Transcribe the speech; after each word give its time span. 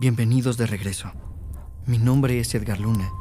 Bienvenidos 0.00 0.56
de 0.56 0.64
regreso. 0.64 1.12
Mi 1.84 1.98
nombre 1.98 2.40
es 2.40 2.54
Edgar 2.54 2.80
Luna 2.80 3.12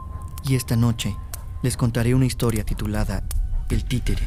y 0.46 0.56
esta 0.56 0.78
noche 0.78 1.14
les 1.62 1.76
contaré 1.76 2.16
una 2.16 2.26
historia 2.26 2.64
titulada 2.64 3.28
El 3.70 3.84
títere. 3.84 4.22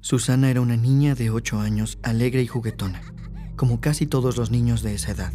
Susana 0.00 0.50
era 0.50 0.60
una 0.60 0.76
niña 0.76 1.14
de 1.14 1.30
8 1.30 1.60
años, 1.60 1.98
alegre 2.02 2.42
y 2.42 2.46
juguetona, 2.46 3.00
como 3.56 3.80
casi 3.80 4.04
todos 4.04 4.36
los 4.36 4.50
niños 4.50 4.82
de 4.82 4.92
esa 4.92 5.12
edad. 5.12 5.32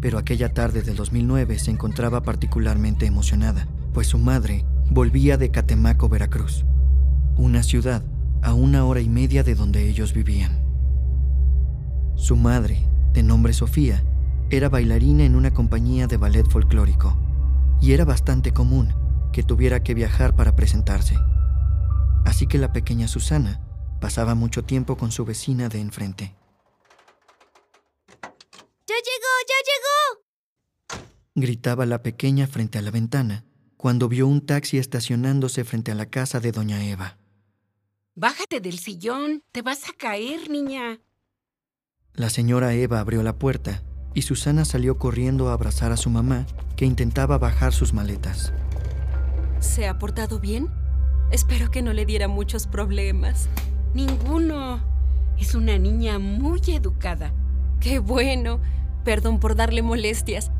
Pero 0.00 0.18
aquella 0.18 0.54
tarde 0.54 0.82
del 0.82 0.94
2009 0.94 1.58
se 1.58 1.72
encontraba 1.72 2.22
particularmente 2.22 3.06
emocionada, 3.06 3.66
pues 3.92 4.06
su 4.06 4.18
madre 4.18 4.64
volvía 4.88 5.36
de 5.36 5.50
Catemaco, 5.50 6.08
Veracruz, 6.08 6.64
una 7.36 7.64
ciudad 7.64 8.04
a 8.44 8.52
una 8.52 8.84
hora 8.84 9.00
y 9.00 9.08
media 9.08 9.42
de 9.42 9.54
donde 9.54 9.88
ellos 9.88 10.12
vivían. 10.12 10.62
Su 12.14 12.36
madre, 12.36 12.86
de 13.12 13.22
nombre 13.22 13.54
Sofía, 13.54 14.04
era 14.50 14.68
bailarina 14.68 15.24
en 15.24 15.34
una 15.34 15.52
compañía 15.52 16.06
de 16.06 16.18
ballet 16.18 16.46
folclórico, 16.46 17.16
y 17.80 17.92
era 17.92 18.04
bastante 18.04 18.52
común 18.52 18.94
que 19.32 19.42
tuviera 19.42 19.82
que 19.82 19.94
viajar 19.94 20.36
para 20.36 20.54
presentarse. 20.54 21.16
Así 22.26 22.46
que 22.46 22.58
la 22.58 22.72
pequeña 22.72 23.08
Susana 23.08 23.60
pasaba 24.00 24.34
mucho 24.34 24.62
tiempo 24.62 24.96
con 24.96 25.10
su 25.10 25.24
vecina 25.24 25.70
de 25.70 25.80
enfrente. 25.80 26.36
¡Ya 28.86 28.94
llegó! 29.08 29.32
¡Ya 29.48 30.98
llegó! 30.98 31.00
Gritaba 31.34 31.86
la 31.86 32.02
pequeña 32.02 32.46
frente 32.46 32.78
a 32.78 32.82
la 32.82 32.90
ventana 32.90 33.46
cuando 33.78 34.08
vio 34.08 34.26
un 34.26 34.44
taxi 34.44 34.76
estacionándose 34.78 35.64
frente 35.64 35.92
a 35.92 35.94
la 35.94 36.06
casa 36.06 36.40
de 36.40 36.52
doña 36.52 36.84
Eva. 36.84 37.18
Bájate 38.16 38.60
del 38.60 38.78
sillón, 38.78 39.42
te 39.50 39.62
vas 39.62 39.88
a 39.88 39.92
caer, 39.92 40.48
niña. 40.48 41.00
La 42.12 42.30
señora 42.30 42.72
Eva 42.72 43.00
abrió 43.00 43.24
la 43.24 43.36
puerta 43.40 43.82
y 44.14 44.22
Susana 44.22 44.64
salió 44.64 44.98
corriendo 44.98 45.48
a 45.48 45.54
abrazar 45.54 45.90
a 45.90 45.96
su 45.96 46.10
mamá, 46.10 46.46
que 46.76 46.84
intentaba 46.84 47.38
bajar 47.38 47.72
sus 47.72 47.92
maletas. 47.92 48.52
¿Se 49.58 49.88
ha 49.88 49.98
portado 49.98 50.38
bien? 50.38 50.70
Espero 51.32 51.72
que 51.72 51.82
no 51.82 51.92
le 51.92 52.06
diera 52.06 52.28
muchos 52.28 52.68
problemas. 52.68 53.48
Ninguno. 53.94 54.80
Es 55.36 55.56
una 55.56 55.76
niña 55.76 56.20
muy 56.20 56.60
educada. 56.68 57.32
Qué 57.80 57.98
bueno. 57.98 58.60
Perdón 59.04 59.40
por 59.40 59.56
darle 59.56 59.82
molestias. 59.82 60.52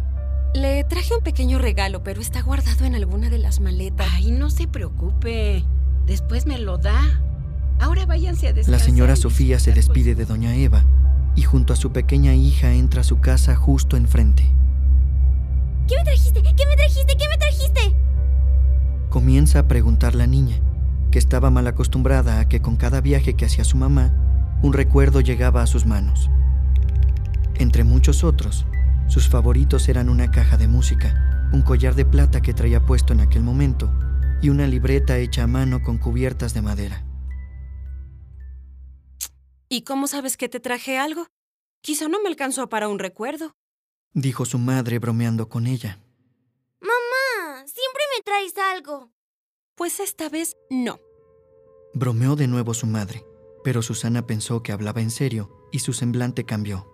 Le 0.55 0.83
traje 0.83 1.15
un 1.15 1.23
pequeño 1.23 1.61
regalo, 1.61 2.03
pero 2.03 2.21
está 2.21 2.43
guardado 2.43 2.85
en 2.85 2.97
alguna 2.97 3.31
de 3.31 3.39
las 3.39 3.61
maletas. 3.61 4.09
Ay, 4.11 4.33
no 4.33 4.51
se 4.51 4.67
preocupe. 4.67 5.65
Después 6.05 6.47
me 6.47 6.59
lo 6.59 6.79
da. 6.79 7.24
Ahora 7.81 8.07
váyanse 8.07 8.49
a 8.49 8.53
descansar. 8.53 8.81
La 8.81 8.85
señora 8.85 9.17
Sofía 9.17 9.59
se 9.59 9.73
despide 9.73 10.15
de 10.15 10.25
doña 10.25 10.55
Eva 10.55 10.85
y 11.37 11.43
junto 11.43 11.73
a 11.73 11.77
su 11.77 11.93
pequeña 11.93 12.35
hija 12.35 12.73
entra 12.73 13.01
a 13.01 13.05
su 13.05 13.21
casa 13.21 13.57
justo 13.57 13.97
enfrente. 13.97 14.51
¿Qué 15.87 15.97
me 15.97 16.05
trajiste? 16.05 16.43
¿Qué 16.43 16.67
me 16.67 16.77
trajiste? 16.77 17.17
¿Qué 17.17 17.29
me 17.29 17.37
trajiste? 17.37 17.95
Comienza 19.11 19.61
a 19.61 19.69
preguntar 19.69 20.15
la 20.15 20.27
niña, 20.27 20.57
que 21.11 21.19
estaba 21.19 21.51
mal 21.51 21.67
acostumbrada 21.67 22.41
a 22.41 22.49
que 22.49 22.61
con 22.61 22.77
cada 22.77 23.01
viaje 23.01 23.35
que 23.35 23.45
hacía 23.45 23.65
su 23.65 23.77
mamá, 23.77 24.13
un 24.63 24.73
recuerdo 24.73 25.21
llegaba 25.21 25.63
a 25.63 25.67
sus 25.67 25.87
manos. 25.87 26.31
Entre 27.57 27.85
muchos 27.85 28.25
otros, 28.25 28.67
sus 29.07 29.29
favoritos 29.29 29.89
eran 29.89 30.09
una 30.09 30.31
caja 30.31 30.57
de 30.57 30.69
música, 30.69 31.49
un 31.53 31.63
collar 31.63 31.95
de 31.95 32.05
plata 32.05 32.41
que 32.41 32.55
traía 32.55 32.85
puesto 32.85 33.13
en 33.13 33.21
aquel 33.21 33.43
momento 33.43 33.93
y 34.43 34.49
una 34.49 34.67
libreta 34.67 35.19
hecha 35.19 35.45
a 35.45 35.47
mano 35.47 35.83
con 35.83 35.99
cubiertas 35.99 36.55
de 36.55 36.63
madera. 36.63 37.04
¿Y 39.75 39.83
cómo 39.83 40.07
sabes 40.07 40.37
que 40.37 40.49
te 40.49 40.61
traje 40.61 40.99
algo? 40.99 41.27
Quizá 41.81 42.07
no 42.07 42.23
me 42.23 42.29
alcanzó 42.29 42.69
para 42.69 42.87
un 42.87 43.01
recuerdo. 43.01 43.57
Dijo 44.13 44.45
su 44.45 44.57
madre 44.59 45.01
bromeando 45.01 45.49
con 45.49 45.67
ella. 45.67 45.99
Mamá, 46.81 47.67
siempre 47.67 48.03
me 48.17 48.23
traes 48.23 48.55
algo. 48.73 49.11
Pues 49.75 49.99
esta 49.99 50.29
vez 50.29 50.57
no. 50.71 51.01
Bromeó 51.93 52.37
de 52.37 52.47
nuevo 52.47 52.73
su 52.73 52.87
madre, 52.87 53.27
pero 53.65 53.83
Susana 53.83 54.29
pensó 54.29 54.63
que 54.63 54.71
hablaba 54.71 55.01
en 55.01 55.11
serio 55.11 55.51
y 55.73 55.81
su 55.81 55.93
semblante 55.93 56.45
cambió. 56.45 56.89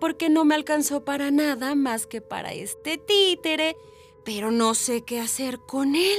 Porque 0.00 0.30
no 0.30 0.46
me 0.46 0.54
alcanzó 0.54 1.04
para 1.04 1.30
nada 1.30 1.74
más 1.74 2.06
que 2.06 2.22
para 2.22 2.54
este 2.54 2.96
títere, 2.96 3.76
pero 4.24 4.50
no 4.50 4.72
sé 4.74 5.02
qué 5.02 5.20
hacer 5.20 5.58
con 5.58 5.96
él. 5.96 6.18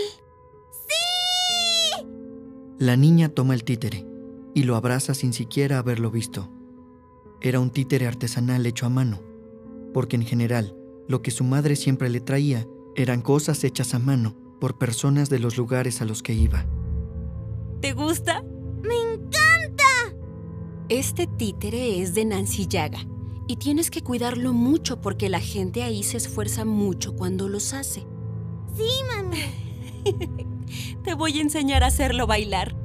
¡Sí! 0.88 2.06
La 2.78 2.95
niña 2.97 3.29
toma 3.29 3.56
el 3.56 3.63
títere 3.63 4.06
y 4.55 4.63
lo 4.63 4.75
abraza 4.75 5.13
sin 5.13 5.33
siquiera 5.33 5.77
haberlo 5.77 6.09
visto. 6.09 6.49
Era 7.41 7.59
un 7.59 7.69
títere 7.69 8.07
artesanal 8.07 8.66
hecho 8.66 8.88
a 8.88 8.89
mano, 8.89 9.19
porque 9.93 10.16
en 10.16 10.23
general 10.23 10.75
lo 11.07 11.21
que 11.21 11.29
su 11.29 11.43
madre 11.43 11.75
siempre 11.75 12.09
le 12.09 12.21
traía 12.21 12.66
eran 12.95 13.21
cosas 13.21 13.63
hechas 13.66 13.93
a 13.93 13.99
mano 13.99 14.33
por 14.59 14.77
personas 14.77 15.29
de 15.29 15.39
los 15.39 15.57
lugares 15.57 16.01
a 16.01 16.05
los 16.05 16.23
que 16.23 16.33
iba. 16.33 16.66
¿Te 17.81 17.91
gusta? 17.91 18.43
¡Me 18.81 18.95
encanta! 18.95 20.16
Este 20.87 21.27
títere 21.27 22.01
es 22.01 22.16
de 22.16 22.23
Nancy 22.23 22.66
Yaga 22.66 23.05
y 23.47 23.57
tienes 23.57 23.91
que 23.91 24.01
cuidarlo 24.01 24.53
mucho 24.53 25.01
porque 25.01 25.27
la 25.27 25.41
gente 25.41 25.83
ahí 25.83 26.01
se 26.01 26.16
esfuerza 26.16 26.63
mucho 26.63 27.13
cuando 27.13 27.49
los 27.49 27.73
hace. 27.73 28.07
Sí, 28.73 28.87
mami. 29.13 29.37
Te 31.03 31.13
voy 31.13 31.39
a 31.39 31.41
enseñar 31.41 31.83
a 31.83 31.87
hacerlo 31.87 32.25
bailar. 32.25 32.84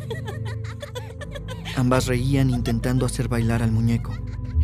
Ambas 1.76 2.06
reían 2.06 2.50
intentando 2.50 3.04
hacer 3.06 3.28
bailar 3.28 3.62
al 3.62 3.72
muñeco. 3.72 4.12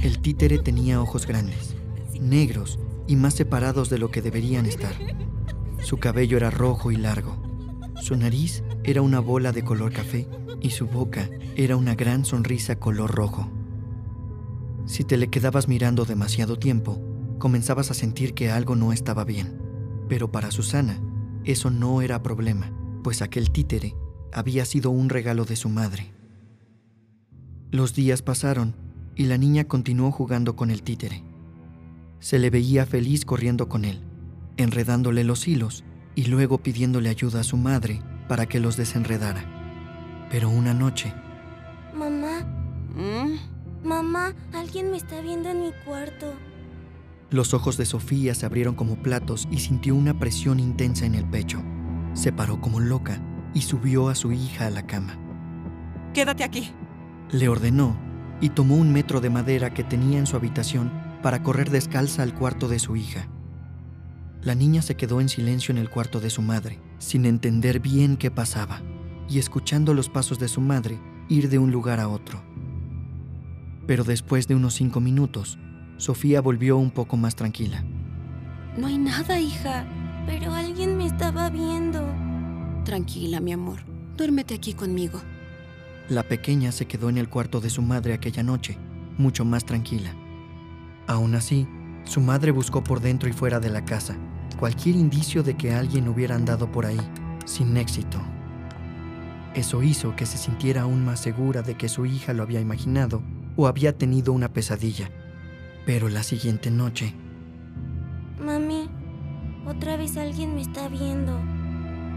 El 0.02 0.20
títere 0.20 0.58
tenía 0.58 1.00
ojos 1.00 1.26
grandes, 1.26 1.76
negros 2.20 2.78
y 3.06 3.16
más 3.16 3.34
separados 3.34 3.90
de 3.90 3.98
lo 3.98 4.10
que 4.10 4.22
deberían 4.22 4.66
estar. 4.66 4.94
Su 5.80 5.98
cabello 5.98 6.36
era 6.36 6.50
rojo 6.50 6.90
y 6.90 6.96
largo. 6.96 7.36
Su 8.00 8.16
nariz 8.16 8.64
era 8.82 9.02
una 9.02 9.20
bola 9.20 9.52
de 9.52 9.62
color 9.62 9.92
café 9.92 10.26
y 10.60 10.70
su 10.70 10.86
boca 10.86 11.28
era 11.54 11.76
una 11.76 11.94
gran 11.94 12.24
sonrisa 12.24 12.76
color 12.76 13.14
rojo. 13.14 13.50
Si 14.86 15.04
te 15.04 15.16
le 15.16 15.28
quedabas 15.28 15.68
mirando 15.68 16.04
demasiado 16.04 16.58
tiempo, 16.58 17.00
comenzabas 17.38 17.90
a 17.90 17.94
sentir 17.94 18.34
que 18.34 18.50
algo 18.50 18.74
no 18.74 18.92
estaba 18.92 19.24
bien. 19.24 19.60
Pero 20.08 20.32
para 20.32 20.50
Susana, 20.50 21.00
eso 21.44 21.70
no 21.70 22.02
era 22.02 22.22
problema, 22.22 22.72
pues 23.02 23.22
aquel 23.22 23.50
títere 23.50 23.94
había 24.32 24.64
sido 24.64 24.90
un 24.90 25.08
regalo 25.08 25.44
de 25.44 25.56
su 25.56 25.68
madre. 25.68 26.10
Los 27.70 27.94
días 27.94 28.22
pasaron 28.22 28.74
y 29.16 29.24
la 29.26 29.38
niña 29.38 29.64
continuó 29.64 30.10
jugando 30.10 30.56
con 30.56 30.70
el 30.70 30.82
títere. 30.82 31.22
Se 32.20 32.38
le 32.38 32.50
veía 32.50 32.86
feliz 32.86 33.24
corriendo 33.24 33.68
con 33.68 33.84
él, 33.84 34.00
enredándole 34.56 35.24
los 35.24 35.48
hilos 35.48 35.84
y 36.14 36.24
luego 36.26 36.58
pidiéndole 36.58 37.08
ayuda 37.08 37.40
a 37.40 37.44
su 37.44 37.56
madre 37.56 38.00
para 38.28 38.46
que 38.46 38.60
los 38.60 38.76
desenredara. 38.76 40.28
Pero 40.30 40.48
una 40.50 40.74
noche, 40.74 41.12
Mamá, 41.94 42.40
¿Mm? 42.96 43.86
mamá, 43.86 44.34
alguien 44.54 44.90
me 44.90 44.96
está 44.96 45.20
viendo 45.20 45.50
en 45.50 45.60
mi 45.62 45.70
cuarto. 45.84 46.32
los 47.30 47.54
ojos 47.54 47.76
de 47.76 47.84
Sofía 47.86 48.34
se 48.34 48.44
abrieron 48.46 48.74
como 48.74 48.96
platos 48.96 49.46
y 49.50 49.58
sintió 49.58 49.94
una 49.94 50.18
presión 50.18 50.58
intensa 50.60 51.06
en 51.06 51.14
el 51.14 51.24
pecho. 51.24 51.62
Se 52.14 52.32
paró 52.32 52.60
como 52.60 52.80
loca 52.80 53.20
y 53.54 53.62
subió 53.62 54.08
a 54.08 54.14
su 54.14 54.32
hija 54.32 54.66
a 54.66 54.70
la 54.70 54.86
cama. 54.86 55.18
Quédate 56.14 56.44
aquí. 56.44 56.70
Le 57.30 57.48
ordenó 57.48 57.96
y 58.40 58.50
tomó 58.50 58.76
un 58.76 58.92
metro 58.92 59.20
de 59.20 59.30
madera 59.30 59.72
que 59.72 59.84
tenía 59.84 60.18
en 60.18 60.26
su 60.26 60.36
habitación 60.36 60.92
para 61.22 61.42
correr 61.42 61.70
descalza 61.70 62.22
al 62.22 62.34
cuarto 62.34 62.68
de 62.68 62.78
su 62.78 62.96
hija. 62.96 63.28
La 64.42 64.54
niña 64.54 64.82
se 64.82 64.96
quedó 64.96 65.20
en 65.20 65.28
silencio 65.28 65.72
en 65.72 65.78
el 65.78 65.88
cuarto 65.88 66.18
de 66.18 66.28
su 66.28 66.42
madre, 66.42 66.80
sin 66.98 67.24
entender 67.24 67.78
bien 67.78 68.16
qué 68.16 68.30
pasaba, 68.30 68.82
y 69.28 69.38
escuchando 69.38 69.94
los 69.94 70.08
pasos 70.08 70.38
de 70.40 70.48
su 70.48 70.60
madre 70.60 70.98
ir 71.28 71.48
de 71.48 71.58
un 71.58 71.70
lugar 71.70 72.00
a 72.00 72.08
otro. 72.08 72.42
Pero 73.86 74.02
después 74.02 74.48
de 74.48 74.54
unos 74.56 74.74
cinco 74.74 75.00
minutos, 75.00 75.58
Sofía 75.96 76.40
volvió 76.40 76.76
un 76.76 76.90
poco 76.90 77.16
más 77.16 77.36
tranquila. 77.36 77.84
No 78.76 78.88
hay 78.88 78.98
nada, 78.98 79.38
hija. 79.38 79.86
Pero 80.26 80.52
alguien 80.52 80.96
me 80.96 81.06
estaba 81.06 81.50
viendo. 81.50 82.04
Tranquila, 82.84 83.40
mi 83.40 83.52
amor. 83.52 83.80
Duérmete 84.16 84.54
aquí 84.54 84.74
conmigo. 84.74 85.20
La 86.08 86.22
pequeña 86.22 86.72
se 86.72 86.86
quedó 86.86 87.08
en 87.08 87.18
el 87.18 87.28
cuarto 87.28 87.60
de 87.60 87.70
su 87.70 87.80
madre 87.80 88.12
aquella 88.12 88.42
noche, 88.42 88.76
mucho 89.18 89.44
más 89.44 89.64
tranquila. 89.64 90.14
Aún 91.06 91.34
así, 91.34 91.66
su 92.04 92.20
madre 92.20 92.50
buscó 92.50 92.82
por 92.82 93.00
dentro 93.00 93.28
y 93.28 93.32
fuera 93.32 93.60
de 93.60 93.70
la 93.70 93.84
casa 93.84 94.16
cualquier 94.58 94.94
indicio 94.94 95.42
de 95.42 95.56
que 95.56 95.74
alguien 95.74 96.06
hubiera 96.08 96.36
andado 96.36 96.70
por 96.70 96.86
ahí, 96.86 97.00
sin 97.44 97.76
éxito. 97.76 98.20
Eso 99.54 99.82
hizo 99.82 100.14
que 100.14 100.24
se 100.24 100.38
sintiera 100.38 100.82
aún 100.82 101.04
más 101.04 101.20
segura 101.20 101.62
de 101.62 101.74
que 101.74 101.88
su 101.88 102.06
hija 102.06 102.32
lo 102.32 102.42
había 102.42 102.60
imaginado 102.60 103.22
o 103.56 103.66
había 103.66 103.98
tenido 103.98 104.32
una 104.32 104.52
pesadilla. 104.52 105.10
Pero 105.84 106.08
la 106.08 106.22
siguiente 106.22 106.70
noche, 106.70 107.14
Mami, 108.40 108.88
otra 109.66 109.96
vez 109.96 110.16
alguien 110.16 110.54
me 110.54 110.62
está 110.62 110.88
viendo. 110.88 111.51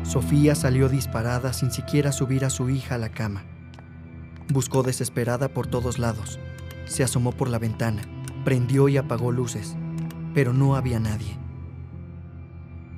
Sofía 0.07 0.53
salió 0.53 0.87
disparada 0.87 1.51
sin 1.51 1.71
siquiera 1.71 2.11
subir 2.11 2.45
a 2.45 2.51
su 2.51 2.69
hija 2.69 2.95
a 2.95 2.97
la 2.99 3.09
cama. 3.09 3.43
Buscó 4.53 4.83
desesperada 4.83 5.49
por 5.49 5.65
todos 5.65 5.97
lados. 5.97 6.39
Se 6.85 7.03
asomó 7.03 7.31
por 7.31 7.49
la 7.49 7.57
ventana, 7.57 8.03
prendió 8.43 8.87
y 8.87 8.97
apagó 8.97 9.31
luces, 9.31 9.75
pero 10.35 10.53
no 10.53 10.75
había 10.75 10.99
nadie. 10.99 11.37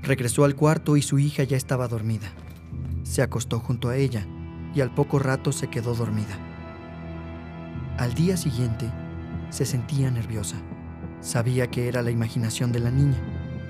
Regresó 0.04 0.44
al 0.44 0.56
cuarto 0.56 0.98
y 0.98 1.02
su 1.02 1.18
hija 1.18 1.44
ya 1.44 1.56
estaba 1.56 1.88
dormida. 1.88 2.28
Se 3.04 3.22
acostó 3.22 3.60
junto 3.60 3.88
a 3.88 3.96
ella 3.96 4.28
y 4.76 4.82
al 4.82 4.94
poco 4.94 5.18
rato 5.18 5.54
se 5.54 5.70
quedó 5.70 5.96
dormida. 5.96 6.38
Al 7.98 8.14
día 8.16 8.36
siguiente, 8.36 8.92
se 9.50 9.66
sentía 9.66 10.12
nerviosa. 10.12 10.58
Sabía 11.22 11.68
que 11.68 11.88
era 11.88 12.02
la 12.02 12.12
imaginación 12.12 12.74
de 12.74 12.82
la 12.82 12.92
niña, 12.92 13.18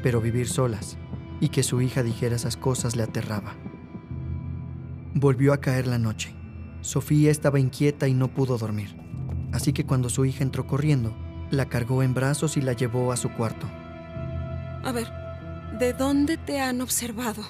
pero 0.02 0.22
vivir 0.22 0.48
solas 0.48 0.98
y 1.40 1.50
que 1.50 1.64
su 1.64 1.82
hija 1.82 2.04
dijera 2.04 2.36
esas 2.36 2.58
cosas 2.58 2.96
le 2.96 3.04
aterraba. 3.04 3.56
Volvió 5.14 5.54
a 5.54 5.62
caer 5.62 5.88
la 5.88 5.98
noche. 5.98 6.36
Sofía 6.82 7.32
estaba 7.32 7.60
inquieta 7.60 8.08
y 8.08 8.14
no 8.14 8.28
pudo 8.30 8.58
dormir. 8.58 8.96
Así 9.52 9.74
que 9.74 9.86
cuando 9.86 10.10
su 10.10 10.26
hija 10.26 10.44
entró 10.44 10.68
corriendo, 10.68 11.16
la 11.52 11.66
cargó 11.66 12.04
en 12.04 12.14
brazos 12.14 12.58
y 12.58 12.62
la 12.62 12.74
llevó 12.74 13.12
a 13.12 13.18
su 13.18 13.30
cuarto. 13.32 13.68
A 14.84 14.92
ver, 14.94 15.08
¿de 15.80 15.94
dónde 15.94 16.38
te 16.38 16.60
han 16.60 16.82
observado? 16.82 17.44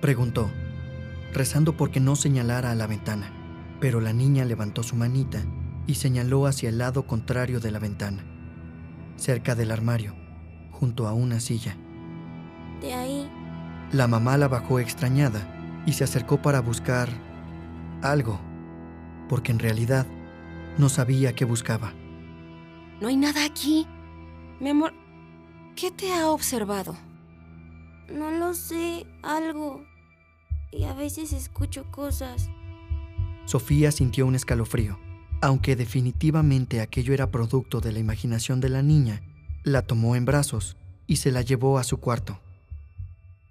Preguntó, 0.00 0.50
rezando 1.32 1.76
porque 1.76 2.00
no 2.00 2.16
señalara 2.16 2.70
a 2.70 2.74
la 2.74 2.86
ventana. 2.86 3.32
Pero 3.80 4.00
la 4.00 4.12
niña 4.12 4.44
levantó 4.44 4.84
su 4.84 4.94
manita 4.94 5.42
y 5.88 5.94
señaló 5.94 6.46
hacia 6.46 6.68
el 6.68 6.78
lado 6.78 7.06
contrario 7.06 7.58
de 7.58 7.72
la 7.72 7.80
ventana, 7.80 8.24
cerca 9.16 9.56
del 9.56 9.72
armario, 9.72 10.14
junto 10.70 11.08
a 11.08 11.12
una 11.12 11.40
silla. 11.40 11.76
La 13.92 14.08
mamá 14.08 14.38
la 14.38 14.48
bajó 14.48 14.78
extrañada 14.78 15.82
y 15.86 15.92
se 15.92 16.04
acercó 16.04 16.40
para 16.40 16.60
buscar 16.60 17.10
algo, 18.00 18.40
porque 19.28 19.52
en 19.52 19.58
realidad 19.58 20.06
no 20.78 20.88
sabía 20.88 21.34
qué 21.34 21.44
buscaba. 21.44 21.92
No 23.00 23.08
hay 23.08 23.16
nada 23.16 23.44
aquí. 23.44 23.86
Mi 24.60 24.70
amor, 24.70 24.94
¿qué 25.76 25.90
te 25.90 26.14
ha 26.14 26.30
observado? 26.30 26.96
No 28.10 28.30
lo 28.30 28.54
sé, 28.54 29.06
algo. 29.22 29.84
Y 30.70 30.84
a 30.84 30.94
veces 30.94 31.32
escucho 31.32 31.84
cosas. 31.90 32.48
Sofía 33.44 33.92
sintió 33.92 34.26
un 34.26 34.34
escalofrío. 34.34 34.98
Aunque 35.42 35.76
definitivamente 35.76 36.80
aquello 36.80 37.12
era 37.12 37.30
producto 37.30 37.80
de 37.80 37.92
la 37.92 37.98
imaginación 37.98 38.60
de 38.60 38.68
la 38.68 38.82
niña, 38.82 39.22
la 39.64 39.82
tomó 39.82 40.14
en 40.14 40.24
brazos 40.24 40.76
y 41.06 41.16
se 41.16 41.32
la 41.32 41.42
llevó 41.42 41.78
a 41.78 41.84
su 41.84 41.98
cuarto. 41.98 42.41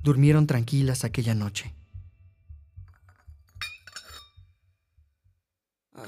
Durmieron 0.04 0.48
tranquilas 0.48 1.04
aquella 1.04 1.36
noche. 1.36 1.76
Ah, 5.94 6.06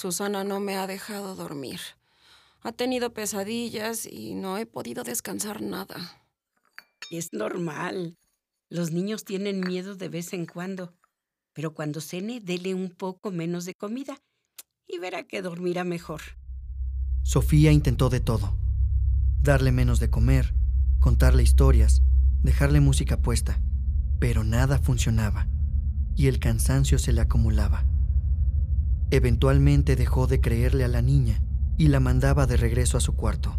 Susana 0.00 0.44
no 0.44 0.60
me 0.60 0.76
ha 0.76 0.86
dejado 0.86 1.34
dormir. 1.34 1.80
Ha 2.62 2.72
tenido 2.72 3.12
pesadillas 3.12 4.06
y 4.06 4.34
no 4.34 4.58
he 4.58 4.66
podido 4.66 5.02
descansar 5.02 5.60
nada. 5.60 6.22
Es 7.10 7.32
normal. 7.32 8.16
Los 8.68 8.90
niños 8.90 9.24
tienen 9.24 9.60
miedo 9.60 9.94
de 9.94 10.08
vez 10.08 10.32
en 10.32 10.46
cuando. 10.46 10.94
Pero 11.52 11.74
cuando 11.74 12.00
cene, 12.00 12.40
dele 12.40 12.74
un 12.74 12.90
poco 12.90 13.30
menos 13.30 13.64
de 13.64 13.74
comida 13.74 14.18
y 14.86 14.98
verá 14.98 15.24
que 15.24 15.42
dormirá 15.42 15.84
mejor. 15.84 16.20
Sofía 17.22 17.72
intentó 17.72 18.08
de 18.08 18.20
todo. 18.20 18.56
Darle 19.40 19.72
menos 19.72 20.00
de 20.00 20.10
comer, 20.10 20.54
contarle 21.00 21.42
historias, 21.42 22.02
dejarle 22.46 22.80
música 22.80 23.18
puesta, 23.18 23.60
pero 24.18 24.42
nada 24.42 24.78
funcionaba 24.78 25.48
y 26.16 26.28
el 26.28 26.38
cansancio 26.38 26.98
se 26.98 27.12
le 27.12 27.20
acumulaba. 27.20 27.84
Eventualmente 29.10 29.94
dejó 29.94 30.26
de 30.26 30.40
creerle 30.40 30.84
a 30.84 30.88
la 30.88 31.02
niña 31.02 31.42
y 31.76 31.88
la 31.88 32.00
mandaba 32.00 32.46
de 32.46 32.56
regreso 32.56 32.96
a 32.96 33.00
su 33.00 33.14
cuarto. 33.14 33.56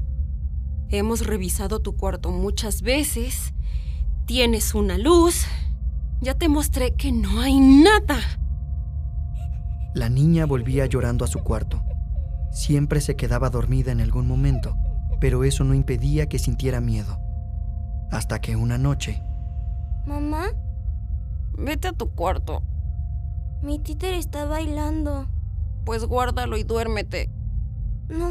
Hemos 0.89 1.25
revisado 1.25 1.80
tu 1.81 1.95
cuarto 1.95 2.31
muchas 2.31 2.81
veces. 2.81 3.54
Tienes 4.25 4.74
una 4.74 4.98
luz. 4.98 5.45
Ya 6.22 6.34
te 6.34 6.50
mostré 6.50 6.95
que 6.95 7.12
no 7.12 7.42
hay 7.42 7.60
nada. 7.60 8.19
La 9.94 10.10
niña 10.10 10.45
volvía 10.45 10.86
llorando 10.86 11.24
a 11.24 11.28
su 11.28 11.39
cuarto. 11.39 11.84
Siempre 12.51 13.01
se 13.01 13.16
quedaba 13.16 13.50
dormida 13.50 13.92
en 13.92 14.01
algún 14.01 14.28
momento, 14.28 14.75
pero 15.22 15.44
eso 15.44 15.63
no 15.63 15.75
impedía 15.75 16.28
que 16.28 16.39
sintiera 16.39 16.81
miedo. 16.81 17.26
Hasta 18.12 18.39
que 18.39 18.56
una 18.56 18.77
noche... 18.77 19.21
¿Mamá? 20.06 20.48
Vete 21.57 21.89
a 21.89 21.94
tu 21.94 22.09
cuarto. 22.15 22.63
Mi 23.62 23.80
títere 23.80 24.18
está 24.18 24.45
bailando. 24.45 25.27
Pues 25.86 26.06
guárdalo 26.06 26.57
y 26.57 26.63
duérmete. 26.63 27.30
No, 28.07 28.30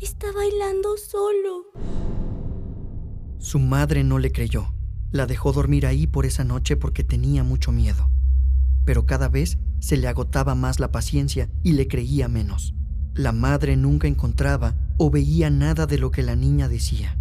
está 0.00 0.28
bailando 0.32 0.90
solo. 0.96 1.64
Su 3.38 3.58
madre 3.58 4.04
no 4.04 4.18
le 4.18 4.30
creyó. 4.30 4.74
La 5.10 5.26
dejó 5.26 5.52
dormir 5.52 5.86
ahí 5.86 6.06
por 6.06 6.26
esa 6.26 6.44
noche 6.44 6.76
porque 6.76 7.02
tenía 7.02 7.42
mucho 7.42 7.72
miedo. 7.72 8.10
Pero 8.84 9.06
cada 9.06 9.28
vez 9.28 9.58
se 9.80 9.96
le 9.96 10.06
agotaba 10.06 10.54
más 10.54 10.80
la 10.80 10.92
paciencia 10.92 11.50
y 11.62 11.72
le 11.72 11.88
creía 11.88 12.28
menos. 12.28 12.74
La 13.14 13.32
madre 13.32 13.76
nunca 13.76 14.06
encontraba 14.06 14.74
o 14.96 15.10
veía 15.10 15.50
nada 15.50 15.86
de 15.86 15.98
lo 15.98 16.10
que 16.10 16.22
la 16.22 16.36
niña 16.36 16.68
decía. 16.68 17.17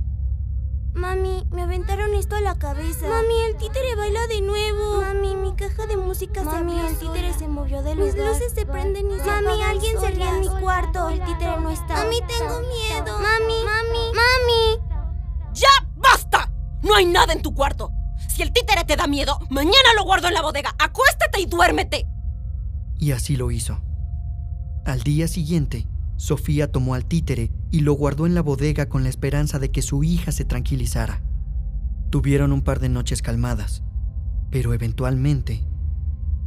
Mami, 0.98 1.46
me 1.52 1.62
aventaron 1.62 2.16
esto 2.16 2.36
a 2.36 2.42
la 2.42 2.56
cabeza. 2.56 3.08
Mami, 3.08 3.36
el 3.48 3.58
títere 3.58 3.96
baila 3.96 4.26
de 4.26 4.42
nuevo. 4.42 5.02
Mami, 5.02 5.36
mi 5.36 5.56
caja 5.56 5.86
de 5.86 5.96
música 5.96 6.40
se 6.40 6.46
Mami, 6.46 6.80
el 6.80 6.98
títere 6.98 7.34
se 7.36 7.48
movió 7.48 7.84
de 7.84 7.94
lugar. 7.94 8.16
Mis 8.16 8.26
luces 8.26 8.52
se 8.56 8.66
prenden 8.66 9.12
y 9.12 9.20
se 9.20 9.26
Mami, 9.26 9.62
alguien 9.62 10.00
se 10.00 10.10
ríe 10.10 10.28
en 10.28 10.40
mi 10.40 10.48
cuarto. 10.60 11.10
El 11.10 11.20
títere 11.20 11.62
no 11.62 11.70
está. 11.70 12.04
Mami, 12.04 12.18
tengo 12.28 12.60
miedo. 12.62 13.20
Mami, 13.20 13.64
mami, 13.64 14.06
mami. 14.16 15.54
¡Ya 15.54 15.70
basta! 15.96 16.52
No 16.82 16.96
hay 16.96 17.06
nada 17.06 17.32
en 17.32 17.44
tu 17.44 17.54
cuarto. 17.54 17.92
Si 18.28 18.42
el 18.42 18.52
títere 18.52 18.84
te 18.84 18.96
da 18.96 19.06
miedo, 19.06 19.38
mañana 19.52 19.94
lo 19.96 20.04
guardo 20.04 20.28
en 20.30 20.34
la 20.34 20.42
bodega. 20.42 20.74
Acuéstate 20.80 21.42
y 21.42 21.46
duérmete. 21.46 22.08
Y 23.00 23.12
así 23.12 23.36
lo 23.36 23.52
hizo. 23.52 23.80
Al 24.84 25.04
día 25.04 25.28
siguiente, 25.28 25.88
Sofía 26.16 26.72
tomó 26.72 26.96
al 26.96 27.06
títere 27.06 27.52
y 27.72 27.82
lo 27.82 27.94
guardó 27.94 28.26
en 28.26 28.36
la 28.36 28.42
bodega 28.42 28.88
con 28.88 29.04
la 29.04 29.10
esperanza 29.10 29.60
de 29.60 29.72
que 29.72 29.82
su 29.82 30.04
hija 30.04 30.32
se 30.32 30.46
tranquilizara. 30.46 31.22
Tuvieron 32.10 32.52
un 32.54 32.62
par 32.62 32.80
de 32.80 32.90
noches 32.90 33.22
calmadas, 33.22 33.84
pero 34.50 34.74
eventualmente... 34.74 35.66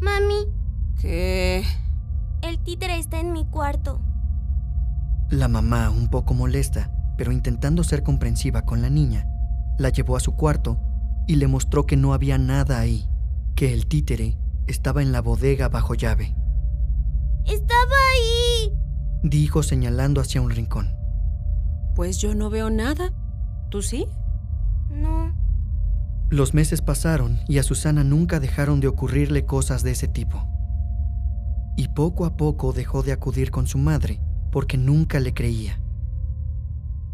Mami. 0.01 0.47
¿Qué? 1.01 1.65
El 2.43 2.59
títere 2.63 2.99
está 2.99 3.21
en 3.21 3.33
mi 3.33 3.45
cuarto. 3.47 4.01
La 5.31 5.49
mamá, 5.49 5.91
un 5.91 6.09
poco 6.09 6.35
molesta, 6.35 6.91
pero 7.17 7.33
intentando 7.33 7.85
ser 7.85 8.03
comprensiva 8.03 8.63
con 8.63 8.81
la 8.83 8.91
niña, 8.91 9.27
la 9.79 9.91
llevó 9.91 10.17
a 10.17 10.21
su 10.21 10.35
cuarto 10.35 10.81
y 11.27 11.37
le 11.37 11.47
mostró 11.47 11.87
que 11.87 11.97
no 11.97 12.15
había 12.15 12.39
nada 12.39 12.81
ahí, 12.81 13.09
que 13.55 13.75
el 13.75 13.87
títere 13.87 14.39
estaba 14.67 15.03
en 15.03 15.13
la 15.13 15.21
bodega 15.21 15.69
bajo 15.69 15.95
llave. 15.95 16.35
¡Estaba 17.45 17.95
ahí! 18.15 18.73
dijo 19.23 19.63
señalando 19.63 20.21
hacia 20.21 20.41
un 20.41 20.51
rincón. 20.51 21.00
Pues 22.01 22.17
yo 22.17 22.35
no 22.35 22.49
veo 22.49 22.71
nada. 22.71 23.13
¿Tú 23.69 23.83
sí? 23.83 24.07
No. 24.91 25.37
Los 26.31 26.55
meses 26.55 26.81
pasaron 26.81 27.39
y 27.47 27.59
a 27.59 27.63
Susana 27.63 28.05
nunca 28.05 28.41
dejaron 28.41 28.81
de 28.81 28.89
ocurrirle 28.89 29.45
cosas 29.45 29.83
de 29.83 29.91
ese 29.91 30.09
tipo. 30.09 30.49
Y 31.77 31.89
poco 31.89 32.25
a 32.25 32.39
poco 32.39 32.73
dejó 32.73 33.03
de 33.03 33.13
acudir 33.13 33.51
con 33.51 33.67
su 33.67 33.77
madre 33.77 34.19
porque 34.51 34.79
nunca 34.79 35.21
le 35.21 35.35
creía. 35.35 35.79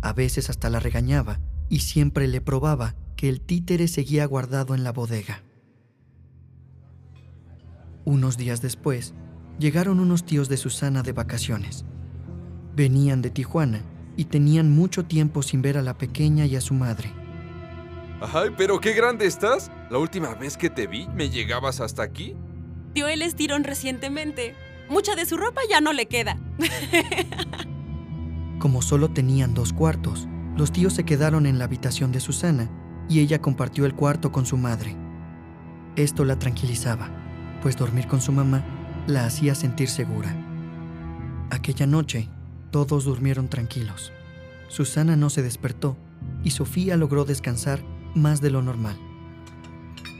A 0.03 0.13
veces 0.13 0.51
hasta 0.51 0.71
la 0.71 0.79
regañaba 0.79 1.41
y 1.69 1.81
siempre 1.81 2.29
le 2.29 2.41
probaba 2.41 2.95
que 3.17 3.29
el 3.29 3.41
títere 3.41 3.89
seguía 3.89 4.25
guardado 4.25 4.73
en 4.77 4.85
la 4.85 4.93
bodega. 4.93 5.43
Unos 8.05 8.37
días 8.37 8.63
después, 8.63 9.15
llegaron 9.59 9.99
unos 9.99 10.25
tíos 10.25 10.49
de 10.49 10.57
Susana 10.59 11.03
de 11.03 11.11
vacaciones. 11.11 11.85
Venían 12.77 13.21
de 13.21 13.31
Tijuana 13.31 13.83
y 14.17 14.25
tenían 14.25 14.71
mucho 14.71 15.05
tiempo 15.05 15.43
sin 15.43 15.63
ver 15.63 15.79
a 15.79 15.83
la 15.83 15.95
pequeña 15.95 16.47
y 16.47 16.57
a 16.57 16.61
su 16.61 16.75
madre. 16.75 17.13
Ay, 18.21 18.51
pero 18.57 18.81
qué 18.81 18.93
grande 18.93 19.27
estás. 19.27 19.71
La 19.91 19.99
última 19.99 20.35
vez 20.35 20.57
que 20.57 20.71
te 20.71 20.87
vi, 20.87 21.07
¿me 21.09 21.29
llegabas 21.29 21.81
hasta 21.81 22.03
aquí? 22.03 22.35
Dio 22.95 23.09
el 23.09 23.23
estirón 23.23 23.65
recientemente. 23.65 24.55
Mucha 24.89 25.15
de 25.15 25.27
su 25.27 25.37
ropa 25.37 25.61
ya 25.69 25.81
no 25.81 25.93
le 25.93 26.07
queda. 26.07 26.39
Como 28.59 28.81
solo 28.81 29.11
tenían 29.11 29.53
dos 29.53 29.73
cuartos, 29.73 30.27
los 30.57 30.73
tíos 30.73 30.95
se 30.95 31.05
quedaron 31.05 31.47
en 31.47 31.59
la 31.59 31.65
habitación 31.65 32.11
de 32.11 32.21
Susana 32.21 32.71
y 33.09 33.21
ella 33.21 33.41
compartió 33.41 33.85
el 33.85 33.95
cuarto 33.95 34.33
con 34.33 34.47
su 34.47 34.57
madre. 34.57 34.97
Esto 35.97 36.25
la 36.25 36.39
tranquilizaba, 36.39 37.11
pues 37.63 37.77
dormir 37.77 38.07
con 38.07 38.21
su 38.21 38.33
mamá 38.33 38.65
la 39.07 39.27
hacía 39.27 39.55
sentir 39.55 39.89
segura. 39.89 40.35
Aquella 41.51 41.87
noche, 41.87 42.29
todos 42.71 43.05
durmieron 43.05 43.49
tranquilos. 43.49 44.13
Susana 44.69 45.17
no 45.17 45.31
se 45.31 45.43
despertó 45.43 45.97
y 46.45 46.51
Sofía 46.51 46.97
logró 46.97 47.25
descansar 47.25 47.81
más 48.15 48.41
de 48.41 48.51
lo 48.51 48.63
normal. 48.63 48.97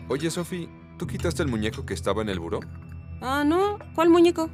Oye, 0.09 0.31
Sofi, 0.31 0.69
¿tú 0.99 1.07
quitaste 1.07 1.43
el 1.43 1.49
muñeco 1.49 1.85
que 1.85 1.95
estaba 1.95 2.23
en 2.23 2.29
el 2.29 2.39
buró? 2.39 2.61
Ah, 3.21 3.45
no. 3.45 3.79
¿Cuál 3.95 4.11
muñeco? 4.11 4.51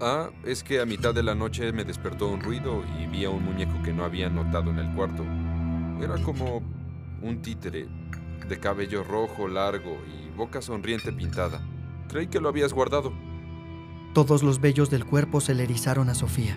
Ah, 0.00 0.30
es 0.44 0.62
que 0.62 0.80
a 0.80 0.86
mitad 0.86 1.14
de 1.14 1.22
la 1.22 1.34
noche 1.34 1.72
me 1.72 1.84
despertó 1.84 2.28
un 2.28 2.40
ruido 2.40 2.84
y 2.98 3.06
vi 3.06 3.24
a 3.24 3.30
un 3.30 3.44
muñeco 3.44 3.82
que 3.82 3.92
no 3.92 4.04
había 4.04 4.28
notado 4.28 4.70
en 4.70 4.78
el 4.78 4.94
cuarto. 4.94 5.24
Era 6.02 6.22
como 6.22 6.62
un 7.22 7.42
títere, 7.42 7.88
de 8.48 8.60
cabello 8.60 9.04
rojo 9.04 9.48
largo 9.48 9.98
y 10.06 10.30
boca 10.36 10.62
sonriente 10.62 11.12
pintada. 11.12 11.60
Creí 12.08 12.28
que 12.28 12.40
lo 12.40 12.48
habías 12.48 12.72
guardado. 12.72 13.12
Todos 14.14 14.42
los 14.42 14.60
vellos 14.60 14.90
del 14.90 15.04
cuerpo 15.04 15.40
se 15.40 15.54
le 15.54 15.64
erizaron 15.64 16.08
a 16.08 16.14
Sofía. 16.14 16.56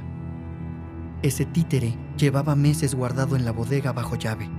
Ese 1.24 1.46
títere 1.46 1.96
llevaba 2.18 2.56
meses 2.56 2.96
guardado 2.96 3.36
en 3.36 3.46
la 3.46 3.52
bodega 3.52 3.92
bajo 3.92 4.16
llave. 4.16 4.50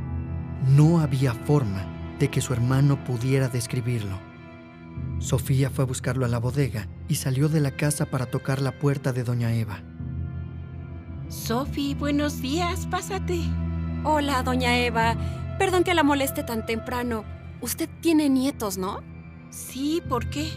No 0.68 1.00
había 1.00 1.34
forma 1.34 2.14
de 2.20 2.28
que 2.28 2.40
su 2.40 2.52
hermano 2.52 3.02
pudiera 3.02 3.48
describirlo. 3.48 4.16
Sofía 5.18 5.70
fue 5.70 5.84
a 5.84 5.86
buscarlo 5.88 6.24
a 6.24 6.28
la 6.28 6.38
bodega 6.38 6.86
y 7.08 7.16
salió 7.16 7.48
de 7.48 7.60
la 7.60 7.72
casa 7.72 8.06
para 8.06 8.26
tocar 8.26 8.62
la 8.62 8.78
puerta 8.78 9.12
de 9.12 9.24
doña 9.24 9.52
Eva. 9.52 9.82
Sofi, 11.28 11.94
buenos 11.94 12.40
días, 12.40 12.86
pásate. 12.86 13.40
Hola, 14.04 14.44
doña 14.44 14.78
Eva. 14.78 15.16
Perdón 15.58 15.82
que 15.82 15.94
la 15.94 16.04
moleste 16.04 16.44
tan 16.44 16.64
temprano. 16.64 17.24
Usted 17.60 17.88
tiene 18.00 18.28
nietos, 18.28 18.78
¿no? 18.78 19.02
Sí, 19.50 20.00
¿por 20.08 20.30
qué? 20.30 20.48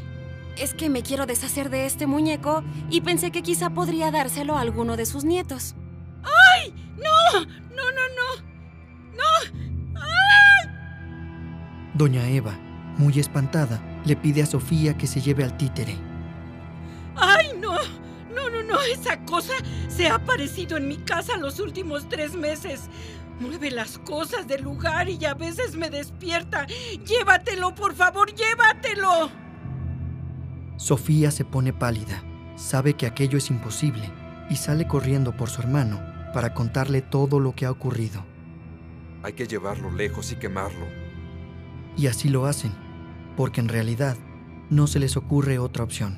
Es 0.58 0.76
que 0.76 0.90
me 0.90 1.02
quiero 1.02 1.26
deshacer 1.26 1.70
de 1.70 1.88
este 1.88 2.06
muñeco 2.06 2.64
y 2.92 3.02
pensé 3.02 3.32
que 3.32 3.42
quizá 3.42 3.72
podría 3.72 4.12
dárselo 4.12 4.56
a 4.56 4.62
alguno 4.62 4.98
de 4.98 5.06
sus 5.08 5.24
nietos. 5.24 5.76
¡Ay! 6.66 6.74
¡No! 6.98 7.40
¡No, 7.76 7.84
no, 7.92 8.06
no! 8.16 9.18
¡No! 9.18 10.00
¡Ay! 10.00 10.70
Doña 11.94 12.28
Eva, 12.28 12.58
muy 12.98 13.20
espantada, 13.20 13.82
le 14.06 14.16
pide 14.16 14.42
a 14.42 14.46
Sofía 14.46 14.98
que 14.98 15.08
se 15.08 15.22
lleve 15.22 15.44
al 15.44 15.58
títere. 15.58 15.96
¡Ay, 17.16 17.50
no! 17.60 17.76
No, 18.34 18.50
no, 18.50 18.64
no, 18.64 18.82
esa 18.82 19.24
cosa 19.26 19.54
se 19.88 20.08
ha 20.08 20.16
aparecido 20.16 20.78
en 20.78 20.88
mi 20.88 20.98
casa 20.98 21.38
los 21.38 21.60
últimos 21.60 22.10
tres 22.10 22.36
meses. 22.36 22.90
Mueve 23.40 23.72
las 23.72 23.98
cosas 24.00 24.48
del 24.48 24.64
lugar 24.64 25.10
y 25.10 25.24
a 25.26 25.34
veces 25.34 25.76
me 25.76 25.90
despierta. 25.90 26.66
Llévatelo, 27.06 27.76
por 27.76 27.96
favor, 27.96 28.34
llévatelo. 28.34 29.30
Sofía 30.78 31.32
se 31.32 31.46
pone 31.46 31.72
pálida, 31.72 32.24
sabe 32.56 32.94
que 32.94 33.06
aquello 33.06 33.38
es 33.38 33.50
imposible 33.50 34.12
y 34.50 34.58
sale 34.58 34.88
corriendo 34.88 35.36
por 35.36 35.50
su 35.50 35.62
hermano 35.62 36.15
para 36.36 36.54
contarle 36.54 37.02
todo 37.02 37.40
lo 37.40 37.56
que 37.56 37.66
ha 37.66 37.72
ocurrido. 37.72 38.26
Hay 39.24 39.32
que 39.32 39.48
llevarlo 39.48 39.90
lejos 39.90 40.34
y 40.34 40.36
quemarlo. 40.36 40.86
Y 41.96 42.08
así 42.08 42.28
lo 42.28 42.46
hacen, 42.46 42.74
porque 43.38 43.62
en 43.62 43.70
realidad 43.70 44.18
no 44.70 44.86
se 44.86 45.00
les 45.00 45.16
ocurre 45.16 45.60
otra 45.60 45.86
opción. 45.86 46.18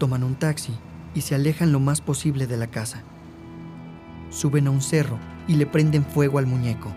Toman 0.00 0.24
un 0.24 0.34
taxi 0.34 0.76
y 1.14 1.20
se 1.20 1.36
alejan 1.36 1.70
lo 1.70 1.78
más 1.78 2.00
posible 2.00 2.48
de 2.48 2.56
la 2.56 2.66
casa. 2.66 3.04
Suben 4.30 4.66
a 4.66 4.72
un 4.72 4.82
cerro 4.82 5.20
y 5.46 5.54
le 5.54 5.66
prenden 5.66 6.04
fuego 6.04 6.40
al 6.40 6.46
muñeco. 6.46 6.92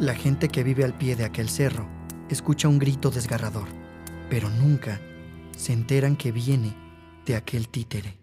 La 0.00 0.16
gente 0.16 0.48
que 0.48 0.64
vive 0.64 0.82
al 0.82 0.94
pie 0.94 1.14
de 1.14 1.24
aquel 1.24 1.48
cerro 1.50 1.86
escucha 2.30 2.66
un 2.66 2.80
grito 2.80 3.12
desgarrador, 3.12 3.68
pero 4.28 4.50
nunca 4.50 4.98
se 5.56 5.72
enteran 5.72 6.16
que 6.16 6.32
viene 6.32 6.74
de 7.26 7.36
aquel 7.36 7.68
títere. 7.68 8.21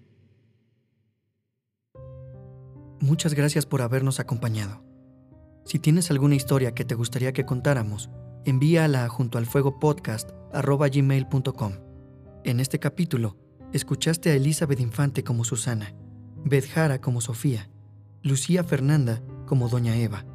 Muchas 3.02 3.34
gracias 3.34 3.66
por 3.66 3.82
habernos 3.82 4.20
acompañado. 4.20 4.84
Si 5.64 5.80
tienes 5.80 6.12
alguna 6.12 6.36
historia 6.36 6.74
que 6.74 6.84
te 6.84 6.96
gustaría 6.96 7.32
que 7.32 7.46
contáramos, 7.46 8.10
envíala 8.44 9.06
a 9.06 9.10
junto 9.10 9.38
al 9.38 9.46
fuego 9.46 9.80
podcast. 9.80 10.32
En 12.44 12.60
este 12.60 12.80
capítulo, 12.80 13.38
escuchaste 13.72 14.32
a 14.32 14.36
Elizabeth 14.36 14.82
Infante 14.82 15.24
como 15.24 15.46
Susana, 15.46 15.94
Beth 16.44 17.00
como 17.00 17.22
Sofía, 17.22 17.70
Lucía 18.22 18.66
Fernanda 18.66 19.22
como 19.46 19.70
Doña 19.70 19.96
Eva, 19.96 20.26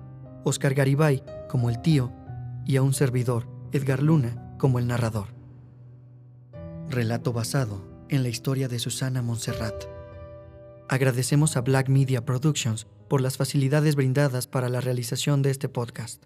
Oscar 0.44 0.72
Garibay 0.72 1.22
como 1.50 1.68
el 1.68 1.82
tío 1.82 2.12
y 2.64 2.76
a 2.76 2.82
un 2.82 2.94
servidor, 2.94 3.46
Edgar 3.72 4.02
Luna, 4.02 4.56
como 4.58 4.78
el 4.78 4.86
narrador. 4.86 5.34
Relato 6.88 7.34
basado 7.34 8.06
en 8.08 8.22
la 8.22 8.30
historia 8.30 8.68
de 8.68 8.78
Susana 8.78 9.20
Montserrat. 9.20 9.93
Agradecemos 10.88 11.56
a 11.56 11.62
Black 11.62 11.88
Media 11.88 12.24
Productions 12.24 12.86
por 13.08 13.20
las 13.20 13.36
facilidades 13.36 13.96
brindadas 13.96 14.46
para 14.46 14.68
la 14.68 14.80
realización 14.80 15.42
de 15.42 15.50
este 15.50 15.68
podcast. 15.68 16.24